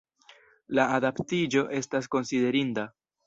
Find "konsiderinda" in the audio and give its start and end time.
2.17-2.87